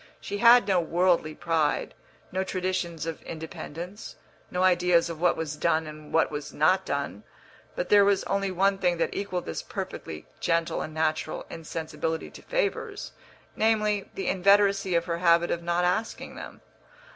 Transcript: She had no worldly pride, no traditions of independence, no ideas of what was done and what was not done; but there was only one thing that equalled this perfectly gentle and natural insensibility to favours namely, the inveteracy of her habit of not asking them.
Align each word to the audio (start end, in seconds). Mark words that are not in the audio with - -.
She 0.19 0.39
had 0.39 0.67
no 0.67 0.79
worldly 0.79 1.35
pride, 1.35 1.93
no 2.31 2.43
traditions 2.43 3.05
of 3.05 3.21
independence, 3.21 4.15
no 4.49 4.63
ideas 4.63 5.11
of 5.11 5.21
what 5.21 5.37
was 5.37 5.55
done 5.55 5.85
and 5.85 6.11
what 6.11 6.31
was 6.31 6.51
not 6.51 6.87
done; 6.87 7.23
but 7.75 7.89
there 7.89 8.03
was 8.03 8.23
only 8.23 8.49
one 8.49 8.79
thing 8.79 8.97
that 8.97 9.13
equalled 9.13 9.45
this 9.45 9.61
perfectly 9.61 10.25
gentle 10.39 10.81
and 10.81 10.91
natural 10.95 11.45
insensibility 11.51 12.31
to 12.31 12.41
favours 12.41 13.11
namely, 13.55 14.09
the 14.15 14.25
inveteracy 14.27 14.95
of 14.97 15.05
her 15.05 15.19
habit 15.19 15.51
of 15.51 15.61
not 15.61 15.85
asking 15.85 16.33
them. 16.33 16.61